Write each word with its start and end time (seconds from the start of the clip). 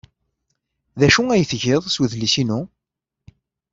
D 0.99 1.01
acu 1.07 1.21
ay 1.29 1.43
tgiḍ 1.45 1.83
s 1.89 1.95
wedlis-inu? 1.99 2.61